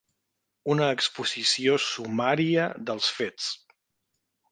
Una 0.75 0.85
exposició 0.93 1.75
sumària 1.87 2.65
dels 2.89 3.11
fets. 3.19 3.51